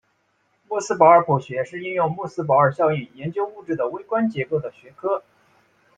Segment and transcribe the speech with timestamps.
[0.67, 5.21] 穆斯堡尔谱学是应用穆斯堡尔效应研究物质的微观结构的学科。